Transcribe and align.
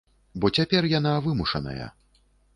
Бо 0.45 0.49
цяпер 0.57 0.87
яна 0.93 1.13
вымушаная. 1.27 1.87